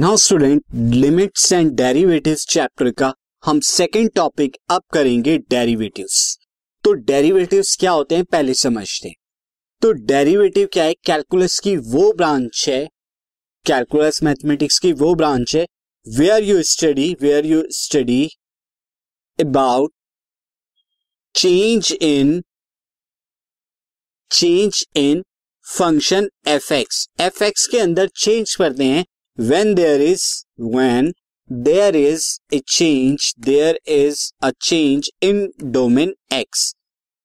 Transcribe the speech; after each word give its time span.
Now 0.00 0.16
student 0.16 0.62
limits 0.74 1.52
and 1.52 1.70
derivatives 1.72 2.44
chapter 2.46 2.90
का 2.90 3.12
हम 3.44 3.60
second 3.60 4.10
topic 4.14 4.56
अब 4.70 4.82
करेंगे 4.92 5.36
डेरिवेटिव्स 5.38 6.38
तो 6.84 6.92
डेरिवेटिव्स 6.92 7.76
क्या 7.76 7.90
होते 7.90 8.14
हैं 8.14 8.24
पहले 8.24 8.54
समझते 8.54 9.08
हैं। 9.08 9.14
तो 9.82 9.92
डेरिवेटिव 9.92 10.68
क्या 10.72 10.84
है? 10.84 10.94
कैलकुलस 10.94 11.58
की 11.58 11.76
वो 11.76 12.12
ब्रांच 12.12 12.64
है। 12.68 12.88
कैलकुलस 13.66 14.22
मैथमेटिक्स 14.22 14.78
की 14.78 14.92
वो 14.92 15.14
ब्रांच 15.14 15.56
है। 15.56 15.66
Where 16.06 16.44
you 16.44 16.62
study 16.62 17.16
where 17.20 17.46
you 17.46 17.62
study 17.70 18.24
about 19.38 19.92
change 21.34 21.92
in 21.92 22.42
change 24.30 24.84
in 24.96 25.24
function 25.66 26.30
F 26.48 26.72
X 26.72 27.08
F 27.20 27.44
X 27.44 27.66
के 27.66 27.78
अंदर 27.78 28.08
चेंज 28.16 28.54
करते 28.54 28.84
हैं। 28.84 29.04
When 29.40 29.74
there 29.74 30.02
is 30.02 30.24
when 30.60 31.12
there 31.50 31.96
is 31.96 32.24
a 32.54 32.58
change 32.68 33.32
there 33.40 33.78
is 33.88 34.18
a 34.42 34.50
change 34.62 35.10
in 35.22 35.48
domain 35.72 36.14
X 36.32 36.72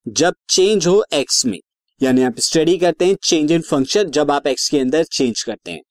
जब 0.05 0.33
change 0.49 0.87
हो 0.87 1.03
X 1.13 1.45
में, 1.45 1.59
यानी 2.01 2.23
आप 2.23 2.39
study 2.39 2.77
करते 2.77 3.05
हैं 3.05 3.15
चेंज 3.23 3.51
इन 3.51 3.61
फ़ंक्शन 3.61 4.09
जब 4.09 4.31
आप 4.31 4.47
एक्स 4.47 4.69
के 4.69 4.79
अंदर 4.79 5.03
चेंज 5.03 5.43
करते 5.43 5.71
हैं। 5.71 5.81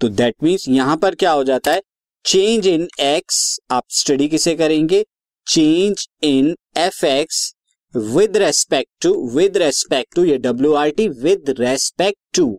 तो 0.00 0.08
दैट 0.08 0.34
मीन्स 0.42 0.68
यहाँ 0.68 0.96
पर 0.96 1.14
क्या 1.14 1.32
हो 1.32 1.44
जाता 1.44 1.72
है? 1.72 1.82
चेंज 2.24 2.66
इन 2.66 2.88
एक्स 3.00 3.58
आप 3.70 3.84
स्टडी 3.90 4.28
किसे 4.28 4.54
करेंगे? 4.54 5.04
Change 5.46 6.06
in 6.22 6.54
F 6.78 7.04
X 7.06 7.52
with 7.94 8.36
respect 8.36 8.90
to 9.02 9.14
with 9.36 9.56
respect 9.56 10.14
to 10.14 10.24
ये 10.24 10.38
W 10.38 10.72
R 10.74 10.90
T 10.90 11.08
with 11.08 11.54
respect 11.60 12.18
to 12.36 12.58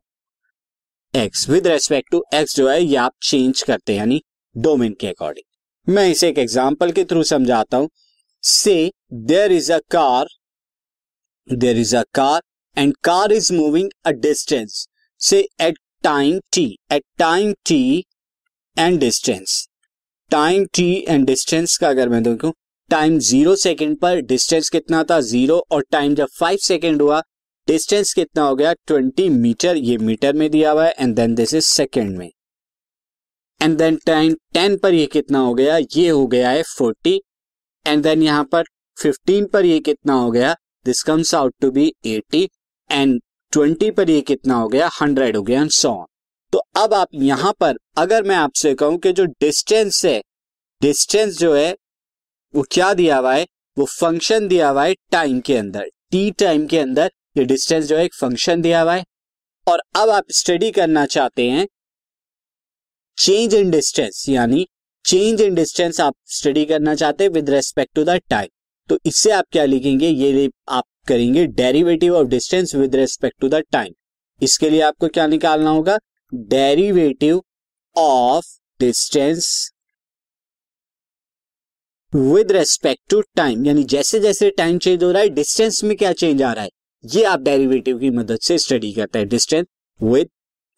X 1.13 1.47
with 1.49 1.65
respect 1.67 2.09
to 2.11 2.23
X 2.33 2.55
जो 2.55 2.67
है, 2.69 2.81
ये 2.83 2.95
आप 2.95 3.13
चेंज 3.23 3.61
करते 3.61 3.93
हैं, 3.93 3.99
यानी 3.99 4.21
डोमेन 4.55 4.93
के 4.99 5.07
अकॉर्डिंग 5.07 5.93
मैं 5.93 6.07
इसे 6.09 6.27
एक 6.29 6.37
एग्ज़ाम्पल 6.39 6.91
के 6.91 7.03
थ्रू 7.05 7.23
समझाता 7.23 7.77
हूँ. 7.77 7.89
Say 8.43 8.91
there 9.13 9.51
is 9.51 9.71
a 9.73 9.79
car 9.91 10.27
there 11.47 11.77
is 11.77 11.95
a 11.95 12.03
car 12.15 12.41
and 12.77 12.93
car 13.03 13.31
is 13.31 13.51
moving 13.53 13.89
a 14.05 14.11
distance 14.11 14.87
say 15.21 15.39
at 15.61 15.79
time 16.03 16.39
T 16.53 16.65
at 16.91 17.03
time 17.19 17.53
T 17.65 18.05
and 18.77 18.99
distance 18.99 19.67
time 20.31 20.65
T 20.73 20.89
and 21.07 21.25
distance 21.27 21.77
का 21.77 21.89
अगर 21.89 22.09
मैं 22.09 22.23
देखूँ 22.23 22.53
टाइम 22.89 23.17
ज़ीरो 23.19 23.55
सेकेंड 23.57 23.97
पर 23.99 24.21
distance 24.23 24.69
कितना 24.69 25.03
था? 25.03 25.19
Zero 25.21 25.63
और 25.71 25.85
time 25.91 26.15
जब 26.15 26.27
five 26.39 26.57
second 26.61 27.01
हुआ 27.01 27.21
डिस्टेंस 27.67 28.13
कितना 28.13 28.43
हो 28.43 28.55
गया? 28.55 28.73
ट्वेंटी 28.87 29.27
मीटर, 29.29 29.77
ये 29.77 29.97
मीटर 29.97 30.33
में 30.33 30.49
दिया 30.51 30.71
हुआ 30.71 30.85
है 30.85 30.93
and 30.99 31.15
then 31.15 31.35
this 31.35 31.53
is 31.53 31.65
second 31.65 32.17
में। 32.17 32.29
एंड 33.61 33.77
देन 33.77 33.99
टाइम 34.05 34.33
टेन 34.53 34.77
पर 34.77 34.93
ये 34.93 35.05
कितना 35.07 35.39
हो 35.39 35.53
गया? 35.53 35.77
ये 35.77 36.07
हो 36.09 36.25
गया 36.27 36.49
है 36.49 36.63
फोर्टी 36.67 37.19
एंड 37.85 38.03
देन 38.03 38.23
यहाँ 38.23 38.43
पर 38.51 38.63
फिफ्टीन 38.97 39.45
पर 39.45 39.65
ये 39.65 39.79
कितना 39.79 40.13
हो 40.13 40.31
गया? 40.31 40.55
This 40.85 41.03
comes 41.03 41.33
out 41.35 41.53
to 41.61 41.71
be 41.71 41.93
eighty 42.05 42.47
and 42.89 43.19
twenty 43.53 43.91
पर 43.91 44.09
ये 44.09 44.21
कितना 44.21 44.55
हो 44.55 44.67
गया? 44.67 44.89
हंड्रेड 45.01 45.37
हो 45.37 45.43
गया 45.43 45.67
सो 45.69 45.93
तो 46.53 46.59
अब 46.77 46.93
आप 46.93 47.07
यहाँ 47.13 47.51
पर, 47.59 47.75
अगर 47.97 48.23
मैं 48.23 48.35
आपसे 48.35 48.73
कहूँ 48.75 48.97
कि 48.99 49.11
जो 49.13 49.25
डिस्टेंस 49.25 50.03
है 50.05 50.21
डिस्टेंस 50.81 51.37
जो 51.37 51.53
है, 51.55 51.71
वो 52.53 52.63
क्या 52.71 52.93
दिया 52.93 53.17
हुआ 53.17 53.33
है? 53.33 53.45
वो 53.77 53.85
फ़ंक्शन 53.85 54.47
दिया 54.47 54.69
हुआ 54.69 54.85
है 54.85 54.95
टाइम 55.11 55.39
के 55.39 55.55
अंदर 55.57 55.89
टी 56.11 56.29
टाइम 56.31 56.65
के 56.67 56.79
अंदर। 56.79 57.11
ये 57.35 57.43
डिस्टेंस 57.45 57.85
जो 57.85 57.97
है 57.97 58.03
एक 58.05 58.13
फ़ंक्शन 58.15 58.61
दिया 58.61 58.81
हुआ 58.81 58.95
है। 58.95 59.03
और 59.67 59.81
अब 59.95 60.09
आप 60.09 60.31
स्टडी 60.31 60.71
करना 60.71 61.05
चाहते 61.05 61.49
हैं 61.49 61.67
चेंज 63.17 63.53
इन 63.53 63.69
डिस्टेंस 63.71 64.25
यानी 64.29 64.65
चेंज 65.05 65.41
इन 65.41 65.55
डिस्टेंस 65.55 65.99
आप 66.01 66.15
स्टडी 66.29 66.65
करना 66.65 66.95
चाहते 66.95 67.23
हैं 67.23 67.31
with 67.31 67.49
respect 67.49 67.93
to 67.95 68.03
the 68.03 68.19
time 68.29 68.49
तो 68.89 68.97
इससे 69.05 69.31
आप 69.31 69.45
क्या 69.51 69.65
लिखेंगे? 69.65 70.07
ये 70.07 70.49
आप 70.69 70.83
करेंगे 71.07 71.45
derivative 71.47 72.15
of 72.15 72.27
distance 72.27 72.75
with 72.75 72.95
respect 72.95 73.39
to 73.41 73.49
the 73.49 73.61
time 73.71 73.93
इसके 74.41 74.69
लिए 74.69 74.81
आपको 74.81 75.07
क्या 75.07 75.27
निकालना 75.27 75.69
होगा? 75.69 75.97
Derivative 76.33 77.41
of 77.95 78.45
distance 78.79 79.71
with 82.13 82.51
respect 82.51 83.01
to 83.09 83.21
time 83.35 83.65
यानी 83.65 83.83
जैसे 83.85 84.19
जैसे 84.19 84.49
टाइम 84.49 84.77
चेंज 84.77 85.03
हो 85.03 85.11
रहा 85.11 85.21
है 85.21 85.29
डिस्टेंस 85.29 85.83
में 85.83 85.95
क्या 85.97 86.11
चेंज 86.13 86.41
आ 86.41 86.51
रहा 86.53 86.63
है? 86.63 86.69
ये 87.03 87.23
आप 87.23 87.39
डेरिवेटिव 87.39 87.97
की 87.99 88.09
मदद 88.09 88.39
से 88.39 88.57
स्टडी 88.57 88.91
करते 88.93 89.19
हैं 89.19 89.27
distance 89.27 89.65
with 89.99 90.29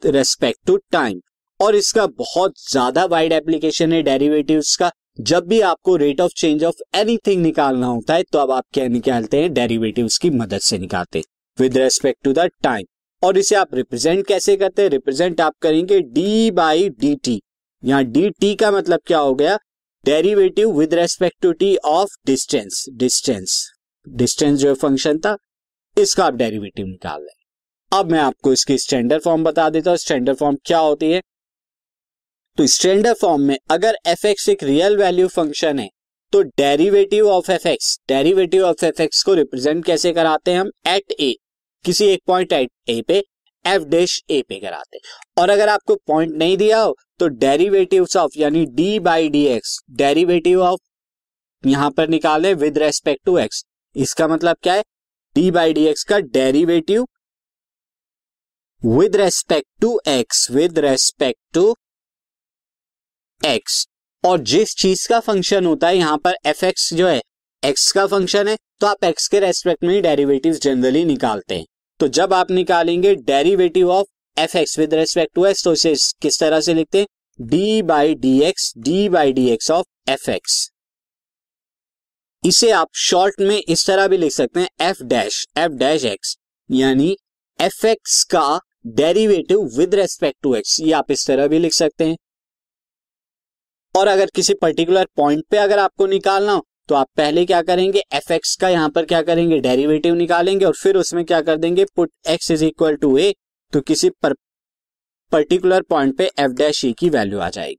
respect 0.04 0.66
to 0.68 0.78
time 0.92 1.20
और 1.60 1.76
इसका 1.76 2.06
बहुत 2.10 2.54
ज़्यादा 2.62 3.04
वाइड 3.06 3.34
एप्लीकेशन 3.34 3.94
है 3.94 4.02
डेरिवेटिव्स 4.04 4.76
का। 4.78 4.92
जब 5.22 5.48
भी 5.48 5.60
आपको 5.62 5.96
rate 5.96 6.22
of 6.22 6.32
change 6.38 6.64
of 6.64 6.82
anything 6.96 7.42
निकालना 7.42 7.88
होता 7.88 8.14
है 8.14 8.24
तो 8.24 8.40
अब 8.40 8.52
आप 8.52 8.66
क्या 8.74 8.88
निकालते 8.88 9.42
हैं? 9.42 9.54
डेरिवेटिव्स 9.54 10.18
की 10.18 10.30
मदद 10.32 10.60
से 10.60 10.78
निकालते 10.78 11.20
हैं 11.20 11.26
with 11.58 11.78
respect 11.78 12.24
to 12.24 12.34
the 12.34 12.50
time 12.64 12.86
और 13.24 13.38
इसे 13.38 13.56
आप 13.56 13.76
रिप्रेजेंट 13.76 14.26
कैसे 14.28 14.56
करते 14.58 14.82
हैं? 14.82 14.90
रिप्रेजेंट 14.90 15.42
आप 15.42 15.54
करेंगे 15.62 16.00
डी 16.02 16.52
बाई 16.54 16.90
डी 16.92 17.16
टी 17.16 17.40
यहाँ 17.84 18.04
डी 18.06 18.30
टी 18.32 18.56
का 18.56 18.72
मतलब 18.72 19.00
क्या 19.08 19.20
हो 19.20 19.36
गया? 19.36 19.58
Derivative 20.06 20.78
with 20.80 20.94
respect 20.94 21.42
to 21.42 21.52
T 21.54 21.76
of 21.78 22.18
distance 22.26 22.86
distance 22.94 23.64
distance 24.08 24.60
जो 24.60 24.74
फ़ंक्शन 24.76 25.18
था 25.18 25.38
इसका 25.98 26.26
आप 26.26 26.34
डेरिवेटिव 26.34 26.86
निकाल 26.86 27.22
लें। 27.22 27.34
अब 27.92 28.12
मैं 28.12 28.20
आपको 28.20 28.52
इसकी 28.54 28.78
स्टैंडर्ड 28.78 29.22
फॉर्म 29.24 29.44
बता 29.44 29.70
देता 29.70 29.90
हूँ। 29.90 29.98
स्टैंडर्ड 29.98 30.38
फॉर्म 30.38 30.56
क्या 30.66 30.78
होती 30.80 31.12
है? 31.12 31.22
तो 32.58 32.66
स्टैंडर्ड 32.68 33.18
फॉर्म 33.18 33.42
में 33.42 33.58
अगर 33.72 33.96
एफ़ 34.08 34.26
एक्स 34.28 34.48
एक 34.50 34.64
रियल 34.64 34.98
वैल्यू 34.98 35.28
फ़ंक्शन 35.28 35.80
है 35.80 35.88
तो 36.34 36.42
derivative 36.42 37.28
of 37.30 37.52
F 37.52 37.68
X 37.68 37.98
derivative 38.10 38.64
of 38.66 38.86
F 38.86 39.02
X 39.02 39.22
को 39.24 39.34
रिप्रेजेंट 39.34 39.84
कैसे 39.86 40.14
कराते 40.14 40.52
हैं 40.52 40.60
हम? 40.60 40.72
एट 40.88 41.12
ए 41.12 41.34
किसी 41.86 42.06
एक 42.06 42.22
पॉइंट 42.28 42.54
एट 42.54 42.70
ए 42.90 43.02
पे 43.08 43.22
एफ़ 43.66 43.84
डैश 43.86 44.20
ए 44.32 44.42
पे 44.50 44.60
कराते 44.60 44.98
हैं। 44.98 45.42
और 45.42 45.50
अगर 45.50 45.70
आपको 45.70 45.96
पॉइंट 46.08 46.34
नहीं 46.34 46.58
दिया 46.58 46.80
हो 46.80 46.96
तो 47.20 47.28
डेरिवेटिव 47.28 48.08
ऑफ़ 48.18 48.40
यानी 48.40 48.66
d 48.68 48.98
by 49.02 49.30
d 49.30 49.46
x 49.48 49.78
derivative 49.98 50.62
of 50.64 50.80
यहाँ 51.64 51.92
पर 51.92 52.10
निकाले 52.10 52.54
विद 52.56 52.78
रेस्पेक्ट 52.78 53.26
टू 53.26 53.38
एक्स 53.38 53.64
इसका 53.96 54.28
मतलब 54.28 54.58
क्या 54.64 54.74
है? 54.74 54.84
डी 55.36 55.50
बाई 55.52 55.74
डी 55.74 55.86
एक्स 55.88 56.04
का 56.04 56.18
derivative 56.34 57.06
with 58.82 59.16
respect 59.16 59.68
to 59.82 60.00
x 60.08 60.50
with 60.52 60.80
respect 60.80 61.40
to 61.54 61.64
x 63.42 63.86
और 64.24 64.40
जिस 64.42 64.76
चीज़ 64.76 65.08
का 65.10 65.20
फ़ंक्शन 65.20 65.66
होता 65.66 65.88
है, 65.88 65.98
यहाँ 65.98 66.18
पर 66.18 66.36
एफ़ 66.46 66.64
एक्स 66.66 66.94
जो 66.94 67.08
है 67.08 67.22
एक्स 67.64 67.92
का 67.92 68.06
फ़ंक्शन 68.08 68.48
है 68.48 68.56
तो 68.82 68.88
आप 68.88 69.04
एक्स 69.04 69.28
के 69.28 69.40
रेस्पेक्ट 69.40 69.84
में 69.84 69.94
ही 69.94 70.02
डेरिवेटिव 70.02 70.54
जनरली 70.56 71.04
निकालते 71.06 71.56
हैं। 71.56 71.66
तो 72.00 72.08
जब 72.10 72.34
आप 72.34 72.52
निकालेंगे 72.52 73.16
derivative 73.16 73.90
of 73.92 74.08
f 74.38 74.58
x 74.58 74.78
with 74.80 74.94
respect 74.94 75.34
to 75.36 75.46
x 75.46 75.64
तो 75.64 75.74
इसे 75.74 75.96
किस 76.22 76.40
तरह 76.40 76.62
से 76.62 76.74
लिखते 76.74 77.00
हैं? 77.00 77.08
D 77.40 77.82
by 77.84 78.16
d 78.16 78.40
x 78.44 78.74
d 78.80 79.08
by 79.10 79.34
d 79.34 79.50
x 79.50 79.72
of 79.72 80.12
f 80.12 80.30
x 80.32 80.70
इसे 82.44 82.70
आप 82.72 82.88
शॉर्ट 83.00 83.42
में 83.42 83.56
इस 83.58 83.86
तरह 83.88 84.08
भी 84.08 84.18
लिख 84.18 84.32
सकते 84.32 84.60
हैं 84.60 84.70
f 84.82 85.04
dash 85.04 85.46
f 85.58 85.72
dash 85.74 86.06
x 86.06 86.36
यानी 86.70 87.16
एफ़ 87.60 87.86
एक्स 87.88 88.24
का 88.24 88.60
derivative 88.96 89.60
with 89.78 89.96
respect 89.96 90.38
to 90.44 90.54
x 90.56 90.80
ये 90.80 90.92
आप 90.94 91.12
इस 91.12 91.26
तरह 91.28 91.48
भी 91.48 91.60
लिख 91.60 91.74
सकते 91.74 92.06
हैं। 92.06 92.18
और 93.96 94.08
अगर 94.08 94.30
किसी 94.36 94.54
पर्टिकुलर 94.54 95.08
पॉइंट 95.18 95.44
पे 95.52 95.58
अगर 95.58 95.80
आपको 95.80 96.06
निकालना 96.08 96.52
हो 96.52 96.66
तो 96.90 96.96
आप 96.96 97.08
पहले 97.18 97.46
क्या 97.46 97.62
करेंगे 97.62 98.04
एफ़ 98.14 98.32
एक्स 98.34 98.56
का 98.56 98.70
यहाँ 98.70 98.90
पर 98.90 99.06
क्या 99.06 99.22
करेंगे 99.22 99.60
डेरिवेटिव 99.60 100.16
निकालेंगे 100.16 100.66
और 100.66 100.74
फिर 100.82 100.98
उसमें 100.98 101.24
क्या 101.26 101.42
कर 101.42 101.58
देंगे 101.58 101.86
put 101.96 102.12
x 102.30 102.52
is 102.52 102.66
equal 102.66 102.96
to 102.96 103.18
a 103.18 103.34
तो 103.74 103.82
किसी 103.82 104.10
पर 104.22 104.34
पर्टिकुलर 105.32 105.82
पॉइंट 105.90 106.18
पे 106.18 106.30
एफ़ 106.40 106.52
डैश 106.54 106.84
ए 106.86 106.92
की 106.92 107.10
वैल्यू 107.10 107.40
आ 107.40 107.50
जाएगी। 107.50 107.78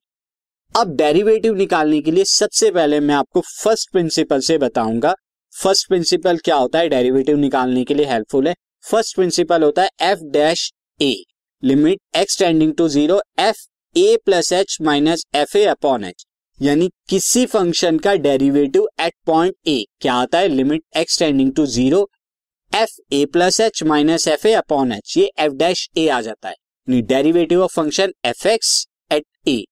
अब 0.75 0.94
डेरिवेटिव 0.97 1.55
निकालने 1.55 2.00
के 2.03 2.11
लिए 2.11 2.25
सबसे 2.25 2.71
पहले 2.71 2.99
मैं 3.00 3.15
आपको 3.15 3.41
फ़र्स्ट 3.41 3.91
प्रिंसिपल 3.93 4.41
से 4.41 4.56
बताऊँगा। 4.59 5.15
फ़र्स्ट 5.55 5.88
प्रिंसिपल 5.88 6.38
क्या 6.44 6.55
होता 6.56 6.79
है? 6.79 6.88
डेरिवेटिव 6.88 7.37
निकालने 7.38 7.85
के 7.85 7.94
लिए 7.94 8.06
हेल्पफुल 8.06 8.49
है। 8.49 8.55
फ़र्स्ट 8.85 9.15
प्रिंसिपल 9.17 9.62
होता 9.62 9.82
है 9.82 10.11
f 10.11 10.25
dash 10.32 10.71
a 11.00 11.15
limit 11.62 12.00
x 12.17 12.38
tending 12.38 12.73
to 12.75 12.88
zero 12.88 13.21
f 13.41 13.59
a 13.97 14.17
plus 14.25 14.53
h 14.53 14.76
minus 14.82 15.23
f 15.35 15.56
a 15.59 15.65
upon 15.67 16.05
h 16.05 16.25
यानी 16.59 16.88
किसी 17.09 17.44
फ़ंक्शन 17.47 17.99
का 17.99 18.15
डेरिवेटिव 18.25 18.88
एट 19.00 19.15
पॉइंट 19.27 19.55
ए 19.69 19.85
क्या 20.00 20.15
आता 20.15 20.38
है? 20.38 20.49
Limit 20.49 20.82
x 20.97 21.19
tending 21.19 21.53
to 21.55 21.67
zero 21.67 22.09
f 22.73 22.97
a 23.12 23.25
plus 23.32 23.61
h 23.61 23.82
minus 23.85 24.27
f 24.29 24.47
a 24.47 24.53
upon 24.55 24.93
h 24.93 25.17
ये 25.19 25.31
f 25.38 25.53
dash 25.55 25.88
ए 25.99 26.09
आ 26.09 26.20
जाता 26.20 26.49
है। 26.49 27.00
Derivative 27.03 27.62
of 27.62 27.75
function 27.75 28.12
f 28.25 28.47
x 28.49 28.85
at 29.12 29.25
a 29.49 29.62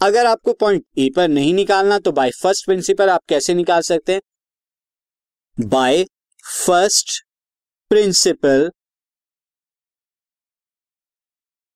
अगर 0.00 0.26
आपको 0.26 0.52
पॉइंट 0.52 0.84
ए 0.98 1.08
पर 1.16 1.28
नहीं 1.28 1.52
निकालना 1.54 1.98
तो 1.98 2.12
बाय 2.12 2.30
फ़र्स्ट 2.30 2.64
प्रिंसिपल 2.66 3.08
आप 3.10 3.20
कैसे 3.28 3.54
निकाल 3.54 3.80
सकते 3.82 4.12
हैं? 4.12 4.20
By 5.58 6.04
first 6.66 7.22
principle 7.90 8.70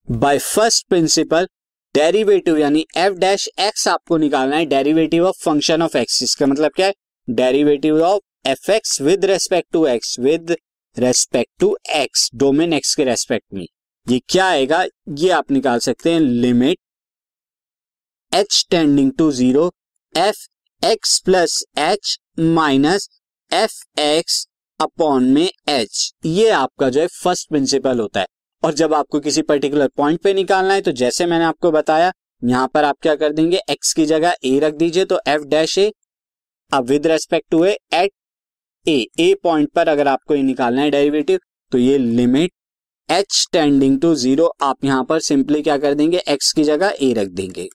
by 0.09 0.39
first 0.39 0.87
principle 0.89 1.49
derivative 1.95 2.59
यानी 2.59 2.85
एफ़ 2.97 3.15
डैश 3.15 3.49
एक्स 3.61 3.89
आपको 3.89 4.17
निकालना 4.17 4.57
है 4.57 4.67
derivative 4.67 5.27
of 5.27 5.43
function 5.45 5.83
of 5.83 5.97
x 5.99 6.23
इसका 6.23 6.47
मतलब 6.47 6.73
क्या 6.77 6.87
है? 6.87 6.95
Derivative 7.29 8.01
of 8.03 8.49
f 8.49 8.71
x 8.71 9.01
with 9.01 9.25
respect 9.25 9.73
to 9.73 9.87
x 9.87 10.19
with 10.21 10.57
respect 10.97 11.51
to 11.61 11.77
x 11.97 12.31
domain 12.35 12.73
x 12.73 12.95
के 12.95 13.05
रेस्पेक्ट 13.05 13.47
में। 13.55 13.67
ये 14.07 14.21
क्या 14.29 14.47
आएगा? 14.47 14.85
ये 15.09 15.31
आप 15.31 15.51
निकाल 15.51 15.79
सकते 15.81 16.13
हैं 16.13 16.21
limit 16.21 16.79
h 18.33 18.65
tending 18.71 19.11
to 19.19 19.31
zero 19.33 19.71
f 20.15 20.37
x 20.83 21.19
plus 21.25 21.63
h 21.79 22.17
minus 22.39 23.09
f 23.51 23.73
x 24.01 24.47
upon 24.81 25.25
में 25.33 25.49
एच 25.69 26.13
ये 26.27 26.49
आपका 26.51 26.89
जो 26.89 27.01
है 27.01 27.07
फ़र्स्ट 27.15 27.49
प्रिंसिपल 27.49 28.01
होता 28.01 28.21
है। 28.21 28.27
और 28.63 28.73
जब 28.75 28.95
आपको 28.95 29.21
किसी 29.21 29.43
पर्टिकुलर 29.43 29.89
पॉइंट 29.97 30.21
पे 30.23 30.33
निकालना 30.35 30.75
है 30.75 30.81
तो 30.81 30.93
जैसे 30.93 31.27
मैंने 31.27 31.45
आपको 31.45 31.71
बताया, 31.73 32.13
यहाँ 32.43 32.69
पर 32.75 32.85
आप 32.85 32.97
क्या 33.03 33.15
कर 33.15 33.33
देंगे 33.33 33.61
एक्स 33.71 33.93
की 33.93 34.07
जगह 34.07 34.35
ए 34.45 34.59
रख 34.59 34.75
दीजिए 34.75 35.05
तो 35.05 35.21
एफ़ 35.29 35.43
डैश 35.47 35.77
ए 35.79 35.91
अब 36.73 36.89
with 36.89 37.07
respect 37.07 37.51
to 37.51 37.65
a 37.65 37.77
at 37.95 38.11
a 38.87 38.97
a 39.21 39.33
point 39.43 39.71
पर 39.75 39.89
अगर 39.89 40.09
आपको 40.09 40.35
ये 40.35 40.43
निकालना 40.43 40.83
है 40.83 40.91
डेरिवेटिव 40.91 41.39
तो 41.73 41.79
ये 41.79 41.99
limit 41.99 42.53
h 43.09 43.47
tending 43.53 44.01
to 44.01 44.15
zero 44.17 44.53
आप 44.63 44.85
यहाँ 44.85 45.05
पर 45.05 45.21
सिंपली 45.21 45.63
क्या 45.63 45.79
कर 45.79 45.95
देंगे 45.95 46.23
एक्स 46.29 46.53
की 46.53 46.65
जगह 46.65 46.95
ए 47.03 47.13
रख 47.13 47.29
देंगे। 47.31 47.69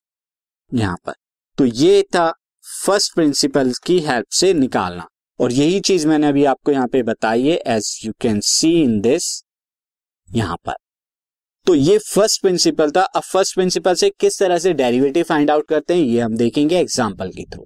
यहाँ 0.71 0.97
पर। 1.05 1.13
तो 1.57 1.65
ये 1.65 2.01
था 2.15 2.31
फ़र्स्ट 2.65 3.13
प्रिंसिपल 3.15 3.71
की 3.85 3.99
हेल्प 3.99 4.25
से 4.31 4.53
निकालना। 4.55 5.07
और 5.39 5.51
यही 5.51 5.79
चीज़ 5.81 6.07
मैंने 6.07 6.27
अभी 6.27 6.43
आपको 6.45 6.71
यहाँ 6.71 6.87
पे 6.87 7.01
बताई 7.03 7.47
है 7.47 7.55
as 7.67 7.99
you 8.05 8.11
can 8.21 8.39
see 8.41 8.71
in 8.81 8.99
this 9.01 9.25
यहाँ 10.29 10.57
पर। 10.65 10.75
तो 11.67 11.75
ये 11.75 11.97
फ़र्स्ट 11.99 12.41
प्रिंसिपल 12.41 12.91
था। 12.91 13.01
अब 13.01 13.21
फ़र्स्ट 13.23 13.55
प्रिंसिपल 13.55 13.93
से 13.95 14.09
किस 14.19 14.39
तरह 14.39 14.57
से 14.57 14.73
डेरिवेटिव 14.73 15.23
फाइंड 15.23 15.51
आउट 15.51 15.67
करते 15.69 15.93
हैं, 15.93 16.03
ये 16.03 16.21
हम 16.21 16.37
देखेंगे 16.37 16.79
एग्ज़ाम्पल 16.79 17.31
के 17.31 17.43
through 17.45 17.65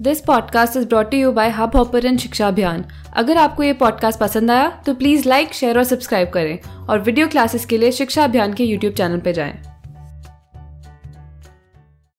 this 0.00 0.20
podcast 0.20 0.76
is 0.76 0.86
brought 0.88 1.14
you 1.14 1.32
by 1.32 1.50
Hubhopper 1.76 2.16
Shiksha 2.16 2.48
Abhiyan 2.48 2.84
अगर 3.14 3.36
आपको 3.36 3.62
ये 3.62 3.72
पॉडकास्ट 3.72 4.20
पसंद 4.20 4.50
आया 4.50 4.68
तो 4.86 4.94
प्लीज़ 4.94 5.28
लाइक 5.28 5.52
शेयर 5.54 5.78
और 5.78 5.84
सब्सक्राइब 5.84 6.30
करें। 6.30 6.86
और 6.86 7.00
वीडियो 7.00 7.28
क्लासेस 7.28 7.66
के 7.66 7.78
लिए 7.78 7.92
शिक्षा 7.92 8.24
अभियान 8.24 8.54
के 8.54 8.64
यूट्यूब 8.64 8.94
चैनल 8.94 9.20
पर 9.20 9.32
जाएँ। 9.32 9.69